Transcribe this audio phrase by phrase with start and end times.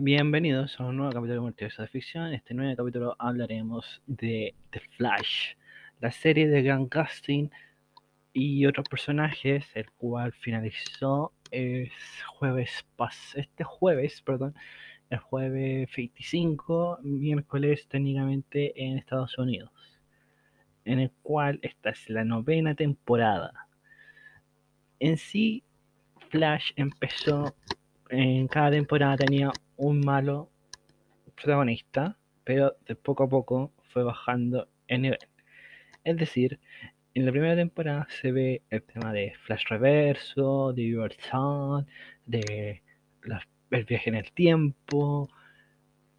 [0.00, 2.28] Bienvenidos a un nuevo capítulo de Multiverso de Ficción.
[2.28, 5.56] En este nuevo capítulo hablaremos de The Flash,
[5.98, 7.50] la serie de Grant Gustin
[8.32, 11.90] y otros personajes, el cual finalizó el
[12.28, 12.86] jueves
[13.34, 14.54] este jueves, perdón,
[15.10, 19.72] el jueves 25, miércoles técnicamente en Estados Unidos,
[20.84, 23.66] en el cual esta es la novena temporada.
[25.00, 25.64] En sí,
[26.30, 27.56] Flash empezó
[28.10, 30.50] en cada temporada tenía un malo
[31.34, 35.18] protagonista, pero de poco a poco fue bajando el nivel.
[36.04, 36.60] Es decir,
[37.14, 41.86] en la primera temporada se ve el tema de Flash Reverso, de Libertad,
[42.26, 42.82] de
[43.70, 45.28] el viaje en el tiempo,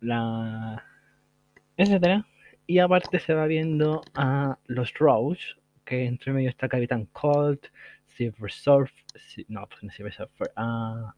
[0.02, 0.84] la
[1.78, 2.26] etcétera.
[2.68, 7.68] Y aparte se va viendo a los Rose, que entre medio está Capitán Colt,
[8.06, 8.92] Silver Surf,
[9.48, 11.16] no, pues no Silver Surfer, a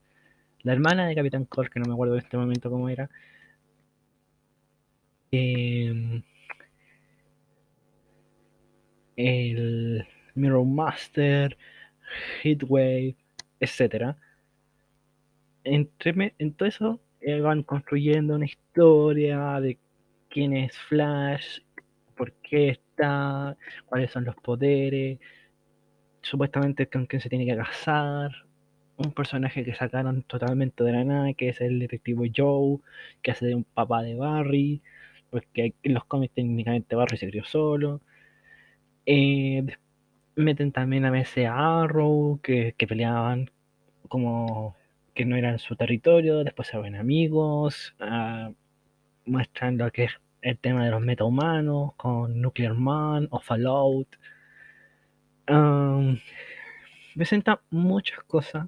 [0.63, 3.09] la hermana de Capitán Colt, que no me acuerdo en este momento cómo era.
[5.31, 6.23] Em,
[9.15, 11.57] el Mirror Master,
[12.43, 13.15] Heatwave,
[13.59, 14.15] etc.
[15.63, 19.77] Entre, en todo eso eh, van construyendo una historia de
[20.29, 21.59] quién es Flash,
[22.15, 25.19] por qué está, cuáles son los poderes,
[26.21, 28.31] supuestamente con quién se tiene que casar,
[29.01, 32.79] un personaje que sacaron totalmente de la nada, que es el detective Joe,
[33.21, 34.81] que hace de un papá de Barry,
[35.29, 38.01] porque en los cómics técnicamente Barry se crió solo.
[39.05, 39.65] Eh,
[40.35, 43.51] meten también a veces a Arrow, que, peleaban
[44.07, 44.75] como
[45.13, 48.53] que no eran su territorio, después se ven amigos, uh,
[49.25, 54.07] muestran lo que es el tema de los metahumanos con Nuclear Man o Fallout.
[55.47, 56.17] Um,
[57.15, 58.67] presenta muchas cosas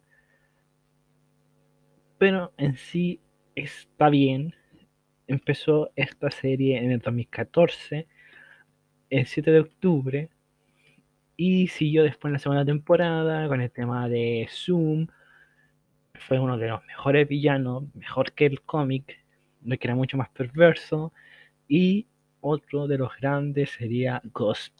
[2.23, 3.19] pero en sí
[3.53, 4.55] está bien.
[5.27, 8.07] Empezó esta serie en el 2014,
[9.09, 10.29] el 7 de octubre,
[11.35, 15.07] y siguió después en la segunda temporada con el tema de Zoom.
[16.13, 19.05] Fue uno de los mejores villanos, mejor que el cómic,
[19.67, 21.11] que era mucho más perverso.
[21.67, 22.07] Y
[22.39, 24.77] otro de los grandes sería Ghost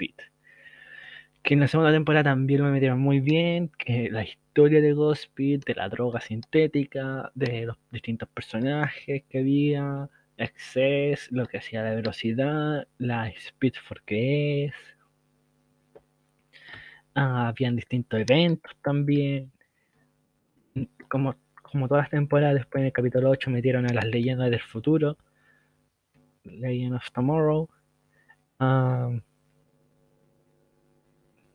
[1.44, 5.60] que en la segunda temporada también lo metieron muy bien, que la historia de Gospel,
[5.60, 11.94] de la droga sintética, de los distintos personajes que había, Access, lo que hacía la
[11.96, 14.74] velocidad, la Speed for que es.
[17.16, 19.52] Ah, habían distintos eventos también.
[21.10, 24.62] Como, como todas las temporadas, después en el capítulo 8 metieron a las leyendas del
[24.62, 25.18] futuro.
[26.44, 27.70] Legend of Tomorrow.
[28.60, 29.12] Ah,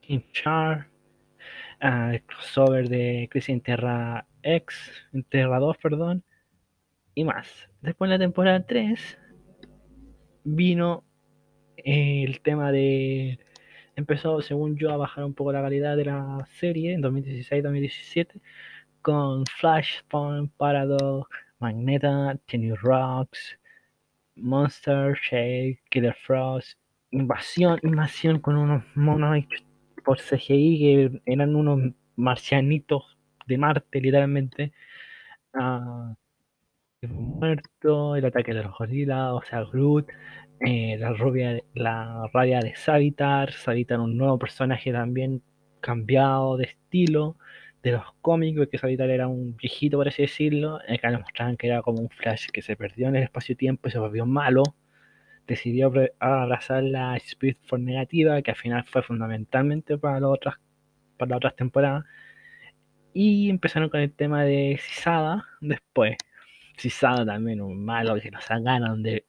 [0.09, 0.89] King Char,
[1.83, 4.75] uh, el crossover de Crisis en Terra X,
[5.13, 6.25] en Terra 2, perdón,
[7.15, 7.69] y más.
[7.83, 9.19] Después en la temporada 3
[10.45, 11.05] vino
[11.77, 13.39] el tema de
[13.97, 18.41] empezó, según yo, a bajar un poco la calidad de la serie en 2016-2017
[19.03, 23.59] con Flashpoint, Paradox, Magneta, Tenny Rocks,
[24.37, 26.79] Monster, Shake, Killer Frost,
[27.11, 29.37] Invasión, Invasión con unos monos
[30.05, 34.73] por CGI, que eran unos marcianitos de Marte, literalmente.
[35.55, 36.15] Uh,
[37.07, 40.09] muerto, el ataque de los gorilas, o sea, Groot,
[40.61, 45.43] eh, la rubia, la raya de Savitar, Savitar un nuevo personaje también
[45.81, 47.37] cambiado de estilo
[47.83, 51.69] de los cómics, que Savitar era un viejito, por así decirlo, acá nos mostraban que
[51.69, 54.63] era como un Flash que se perdió en el espacio-tiempo y se volvió malo
[55.49, 60.57] decidió abrazar la Speed for negativa, que al final fue fundamentalmente para las otras,
[61.17, 62.05] para las otras temporadas.
[63.15, 66.17] Y empezaron con el tema de Cisada después.
[66.77, 69.27] Cisada también, un malo que nos sacaron de,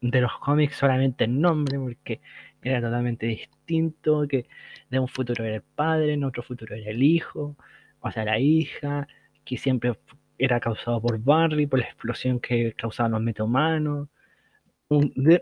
[0.00, 2.20] de los cómics solamente el nombre, porque
[2.62, 4.46] era totalmente distinto, que
[4.90, 7.56] de un futuro era el padre, en otro futuro era el hijo,
[8.00, 9.08] o sea, la hija,
[9.44, 9.98] que siempre
[10.38, 14.08] era causado por Barry, por la explosión que causaban los metahumanos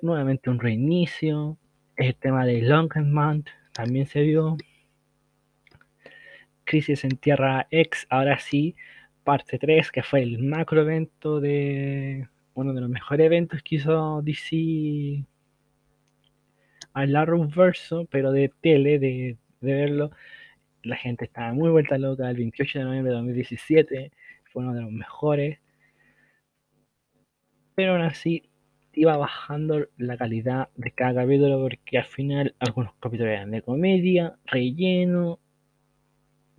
[0.02, 1.58] nuevamente un reinicio.
[1.96, 4.56] El tema de Longman también se vio.
[6.64, 8.76] Crisis en Tierra X, ahora sí,
[9.24, 14.22] parte 3, que fue el macro evento de uno de los mejores eventos que hizo
[14.22, 15.24] DC
[16.92, 17.12] al
[17.54, 20.10] verso, pero de tele, de, de verlo.
[20.82, 22.28] La gente estaba muy vuelta loca.
[22.30, 24.12] El 28 de noviembre de 2017
[24.52, 25.58] fue uno de los mejores.
[27.74, 28.49] Pero aún así,
[28.92, 34.36] iba bajando la calidad de cada capítulo porque al final algunos capítulos eran de comedia,
[34.46, 35.38] relleno,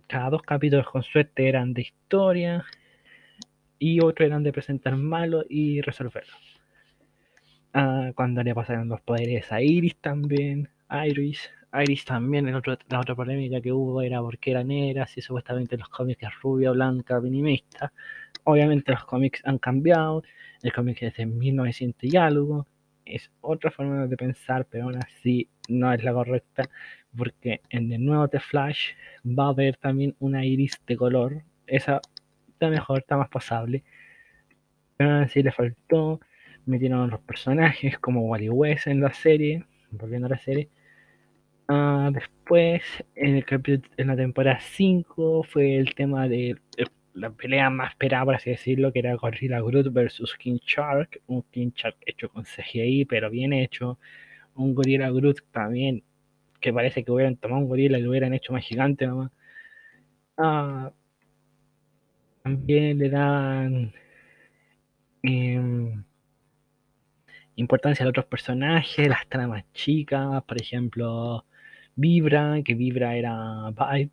[0.06, 2.64] cada dos capítulos con suerte eran de historia
[3.78, 6.34] y otros eran de presentar malo y resolverlo.
[7.74, 13.60] Ah, cuando le pasaron los poderes a Iris también, Iris, Iris también, la otra polémica
[13.62, 17.92] que hubo era porque era negra, si supuestamente los cómics es rubia, blanca, minimista.
[18.44, 20.22] Obviamente los cómics han cambiado,
[20.62, 22.66] el cómic es de 1900 y algo,
[23.04, 26.68] es otra forma de pensar, pero aún así no es la correcta,
[27.16, 28.92] porque en el nuevo The Flash
[29.26, 32.00] va a haber también una iris de color, esa
[32.48, 33.84] está mejor, está más pasable,
[34.96, 36.20] pero aún así le faltó,
[36.66, 40.68] metieron los personajes como Wally West en la serie, volviendo a la serie,
[41.68, 42.82] Ah, después,
[43.14, 46.56] en, el en la temporada 5, fue el tema de
[47.14, 51.20] la pelea más esperada, por así decirlo, que era Gorilla Groot versus King Shark.
[51.26, 53.98] Un King Shark hecho con CGI, pero bien hecho.
[54.54, 56.04] Un Gorilla Groot también,
[56.60, 59.30] que parece que hubieran tomado un gorila y lo hubieran hecho más gigante nomás.
[60.36, 60.92] Ah,
[62.42, 63.92] también le dan
[65.22, 66.04] em,
[67.56, 71.44] importancia a otros personajes, las tramas chicas, por ejemplo,
[71.96, 74.10] Vibra, que Vibra era Vibe,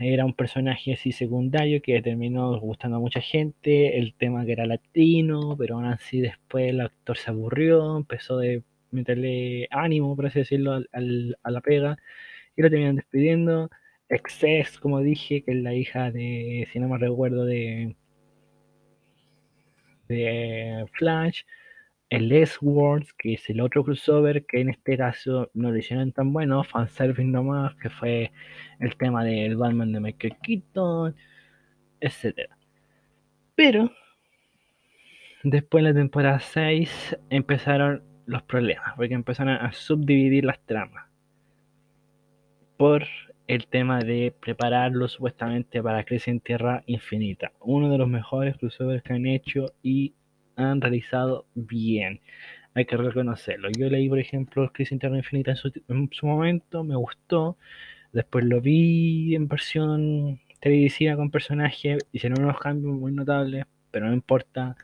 [0.00, 4.66] era un personaje así secundario que terminó gustando a mucha gente, el tema que era
[4.66, 10.40] latino, pero aún así después el actor se aburrió, empezó de meterle ánimo, por así
[10.40, 11.96] decirlo, al, a la pega,
[12.56, 13.70] y lo terminan despidiendo.
[14.08, 17.96] Excess, como dije, que es la hija de, si no me recuerdo, de,
[20.08, 21.42] de Flash,
[22.12, 26.30] el S-Words, que es el otro crossover, que en este caso no lo hicieron tan
[26.30, 28.30] bueno, fanservice nomás, que fue
[28.80, 31.16] el tema del Batman de Michael Keaton,
[32.02, 32.50] etc.
[33.54, 33.90] Pero,
[35.42, 41.06] después de la temporada 6, empezaron los problemas, porque empezaron a subdividir las tramas.
[42.76, 43.06] Por
[43.46, 47.52] el tema de prepararlo supuestamente para Crisis en Tierra Infinita.
[47.60, 50.12] Uno de los mejores crossovers que han hecho y
[50.56, 52.20] han realizado bien.
[52.74, 53.68] Hay que reconocerlo.
[53.78, 57.58] Yo leí, por ejemplo, Crisis Interna Infinita en su, momento, me gustó.
[58.12, 64.14] Después lo vi en versión televisiva con personajes, hicieron unos cambios muy notables, pero no
[64.14, 64.76] importa,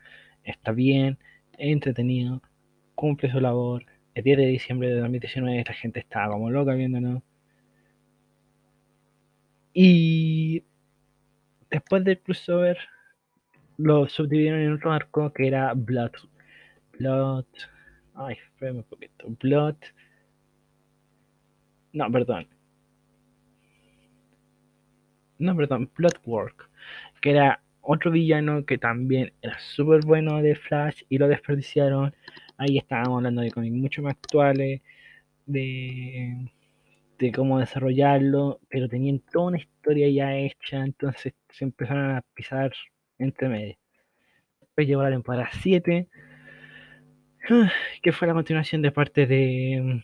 [0.44, 1.18] está bien,
[1.58, 2.42] entretenido,
[2.94, 3.84] cumple su labor.
[4.14, 7.22] El 10 de diciembre de 2019 esta gente estaba como loca viéndonos.
[9.72, 10.64] Y
[11.70, 12.78] después del crossover
[13.78, 16.12] lo subdividieron en otro arco que era Blood.
[16.98, 17.46] Blood.
[18.14, 19.26] Ay, espérame un poquito.
[19.40, 19.76] Blood.
[21.92, 22.48] No, perdón.
[25.38, 25.90] No, perdón.
[25.96, 26.68] Bloodwork.
[27.20, 32.14] Que era otro villano que también era súper bueno de Flash y lo desperdiciaron.
[32.56, 34.82] Ahí estábamos hablando de cómics mucho más actuales.
[35.46, 36.50] De,
[37.18, 38.60] de cómo desarrollarlo.
[38.68, 40.84] Pero tenían toda una historia ya hecha.
[40.84, 42.72] Entonces se empezaron a pisar
[43.18, 43.76] entre medio.
[44.60, 46.08] Después llegó la temporada 7,
[48.02, 50.02] que fue la continuación de parte de,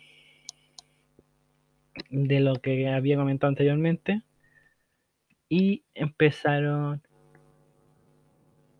[2.10, 4.22] de lo que había comentado anteriormente.
[5.48, 7.02] Y empezaron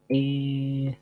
[0.08, 0.98] eh,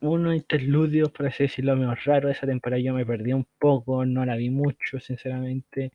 [0.00, 2.28] unos interludios, por así decirlo, menos raro.
[2.28, 5.92] Esa temporada yo me perdí un poco, no la vi mucho, sinceramente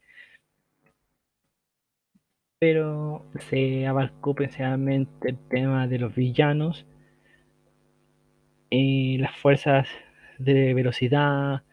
[2.59, 6.85] pero se abarcó principalmente el tema de los villanos,
[8.69, 9.88] y las fuerzas
[10.38, 11.63] de velocidad,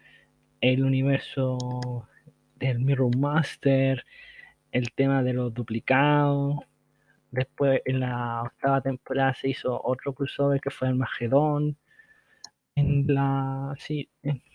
[0.60, 2.08] el universo
[2.56, 4.04] del Mirror Master,
[4.70, 6.60] el tema de los duplicados.
[7.30, 11.76] Después en la octava temporada se hizo otro crossover que fue Armagedón.
[12.74, 14.08] En la sí,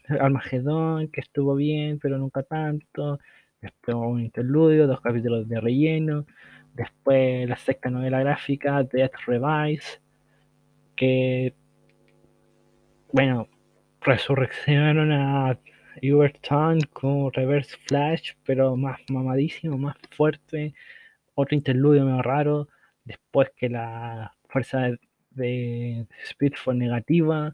[0.08, 3.20] Armagedón, que estuvo bien, pero nunca tanto
[3.62, 6.26] después un interludio, dos capítulos de relleno,
[6.74, 10.00] después la sexta novela gráfica, Death Revise,
[10.96, 11.54] que,
[13.12, 13.48] bueno,
[14.02, 15.60] resurreccionaron a
[16.02, 20.74] Uberton con Reverse Flash, pero más mamadísimo, más fuerte,
[21.36, 22.68] otro interludio medio raro,
[23.06, 25.00] después que la fuerza de,
[25.32, 27.54] de Speed fue negativa,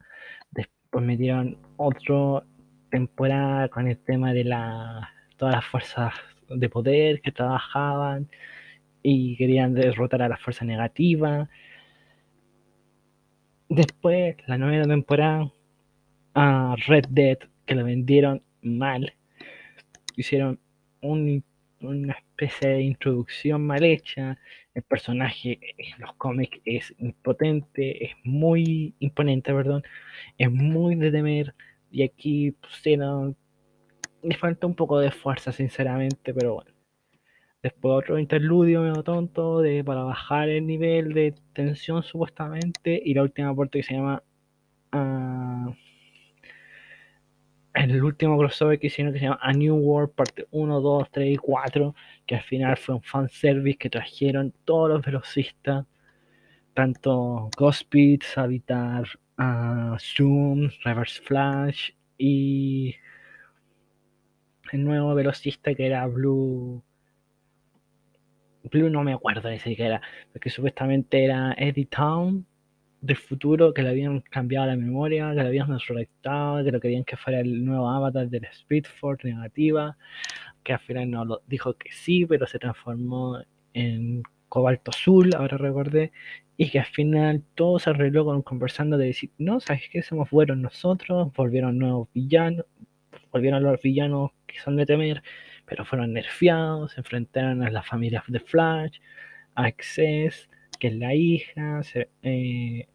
[0.52, 2.44] después metieron otro
[2.90, 6.14] temporada con el tema de la todas las fuerzas
[6.50, 8.30] de poder que trabajaban
[9.02, 11.50] y querían derrotar a las fuerzas negativas.
[13.70, 15.52] Después, la novena temporada,
[16.36, 19.14] a Red Dead, que la vendieron mal,
[20.16, 20.60] hicieron
[21.02, 24.38] una especie de introducción mal hecha.
[24.74, 29.84] El personaje en los cómics es impotente, es muy imponente, perdón,
[30.38, 31.54] es muy de temer.
[31.92, 33.36] Y aquí pusieron
[34.24, 36.72] le falta un poco de fuerza, sinceramente, pero bueno.
[37.62, 43.02] Después otro interludio medio tonto de, para bajar el nivel de tensión supuestamente.
[43.04, 44.24] Y la última parte que se llama...
[44.94, 45.74] Uh,
[47.74, 51.34] el último crossover que hicieron que se llama A New World parte 1, 2, 3
[51.34, 55.86] y 4, que al final fue un fanservice que trajeron todos los velocistas,
[56.74, 59.08] tanto Godspeed, Savitar,
[59.40, 62.96] uh, Zoom, Reverse Flash y
[64.74, 66.84] el nuevo velocista que era Blue.
[68.64, 70.02] Blue no me acuerdo de ese que era,
[70.32, 72.46] porque supuestamente era Eddie Town
[73.02, 77.04] del futuro, que le habían cambiado la memoria, que le habían resurrectado, que lo querían
[77.04, 79.98] que fuera el nuevo avatar del Speedforce negativa,
[80.64, 83.40] que al final no lo dijo que sí, pero se transformó
[83.74, 86.12] en cobalto azul, ahora recordé,
[86.58, 90.02] y que al final todo se arregló con conversando de decir, no, ¿sabes qué?
[90.02, 92.66] Somos buenos nosotros, volvieron nuevos villanos,
[93.32, 95.24] volvieron los villanos que son de temer,
[95.66, 99.00] pero fueron nerfeados, se enfrentaron a las familias de Flash,
[99.56, 101.82] a Access, que es la hija,
[102.22, 102.88] eh,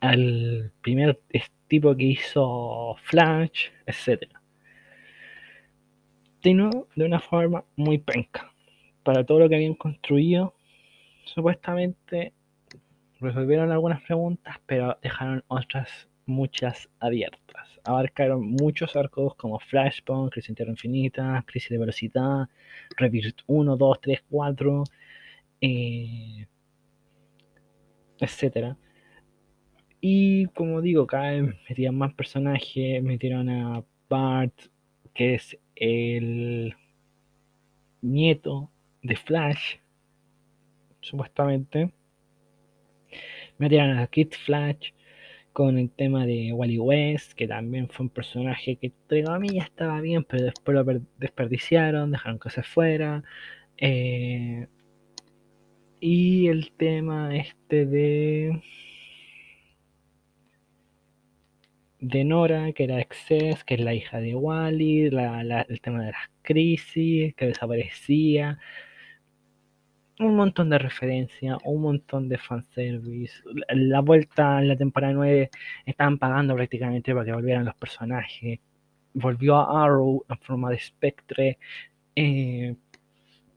[0.00, 1.20] al primer
[1.68, 4.30] tipo que hizo Flash, etc.
[6.42, 8.52] Sino de una forma muy penca.
[9.02, 10.54] Para todo lo que habían construido,
[11.24, 12.32] supuestamente
[13.20, 17.73] resolvieron algunas preguntas, pero dejaron otras muchas abiertas.
[17.84, 22.48] Abarcaron muchos arcos como Flashpoint, Crisis Interna Infinita, Crisis de Velocidad,
[22.96, 24.84] Rebirth 1, 2, 3, 4,
[25.60, 26.46] eh,
[28.18, 28.76] etcétera.
[30.00, 34.52] Y como digo, cada vez metían más personajes, metieron a Bart,
[35.14, 36.74] que es el
[38.02, 38.70] nieto
[39.02, 39.76] de Flash,
[41.00, 41.92] supuestamente.
[43.58, 44.90] Metieron a Kid Flash
[45.54, 48.92] con el tema de Wally West, que también fue un personaje que,
[49.40, 50.84] mí ya estaba bien, pero después lo
[51.18, 53.22] desperdiciaron, dejaron que se fuera.
[53.78, 54.66] Eh,
[56.00, 58.62] y el tema este de.
[62.00, 66.30] de Nora, que era Excess, que es la hija de Wally, el tema de las
[66.42, 68.58] crisis, que desaparecía.
[70.18, 73.42] Un montón de referencias, un montón de fanservice.
[73.68, 75.50] La vuelta en la temporada 9
[75.86, 78.60] estaban pagando prácticamente para que volvieran los personajes.
[79.12, 81.58] Volvió a Arrow en forma de Spectre.
[82.16, 82.76] Eh,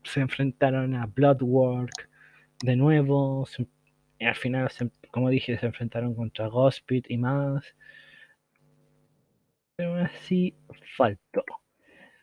[0.03, 2.09] se enfrentaron a Bloodwork
[2.63, 3.47] de nuevo,
[4.19, 4.69] al final,
[5.11, 7.63] como dije, se enfrentaron contra Gospit y más.
[9.75, 10.55] Pero así
[10.95, 11.43] faltó.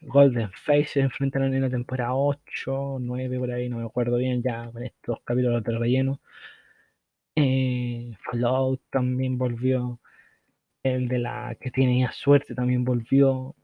[0.06, 4.42] Golden Face se enfrentaron en la temporada 8, 9 por ahí, no me acuerdo bien
[4.42, 6.20] ya con estos capítulos del relleno.
[7.36, 8.12] Eh,
[8.90, 10.00] también volvió.
[10.82, 13.54] El de la que tenía suerte también volvió.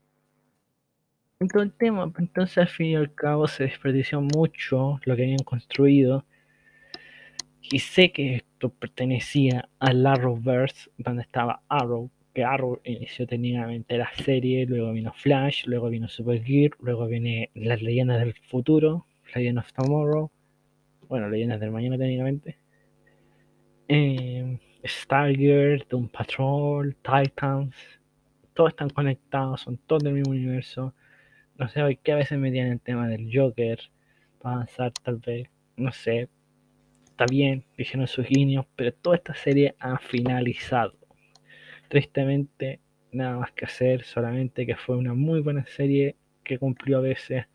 [1.38, 5.44] Entonces, el tema, entonces al fin y al cabo se desperdició mucho lo que habían
[5.44, 6.24] construido
[7.62, 12.10] y sé que esto pertenecía al Arrowverse, donde estaba Arrow,
[12.44, 18.20] Arrow inició técnicamente la serie, luego vino Flash, luego vino Supergear, luego viene Las Leyendas
[18.20, 20.30] del Futuro, Legend of Tomorrow,
[21.08, 22.58] bueno, Leyendas del Mañana técnicamente,
[23.88, 27.74] eh, Stargirl, Doom Patrol, Titans,
[28.54, 30.94] todos están conectados, son todos del mismo universo.
[31.58, 33.80] No sé, hoy que a veces metían el tema del Joker
[34.40, 36.28] para avanzar tal vez, no sé,
[37.04, 40.99] está bien, dijeron sus guiños, pero toda esta serie ha finalizado.
[41.90, 42.78] Tristemente,
[43.10, 47.46] nada más que hacer, solamente que fue una muy buena serie que cumplió a veces,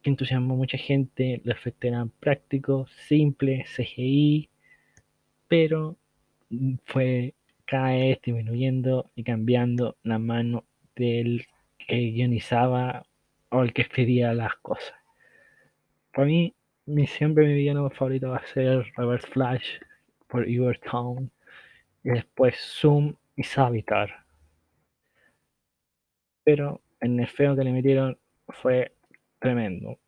[0.00, 4.48] que entusiasmó a mucha gente, los efectos eran prácticos, simples, CGI,
[5.46, 5.98] pero
[6.86, 7.34] fue
[7.66, 10.64] cada vez disminuyendo y cambiando la mano
[10.96, 11.48] del
[11.86, 13.04] que guionizaba
[13.50, 14.94] o el que escribía las cosas.
[16.14, 16.54] Para mí,
[16.86, 19.66] mi, siempre mi villano favorito va a ser Reverse Flash
[20.28, 20.46] por
[20.90, 21.30] Town
[22.02, 24.24] y después Zoom y Savitar.
[26.44, 28.92] Pero el feo que le metieron fue
[29.38, 29.98] tremendo.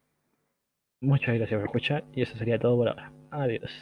[1.01, 3.13] Muchas gracias por escuchar y eso sería todo por ahora.
[3.31, 3.73] Adiós.